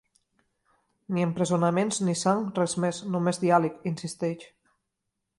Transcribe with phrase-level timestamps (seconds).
[1.17, 4.47] Ni empresonaments, ni sang, res més, només diàleg, insisteix.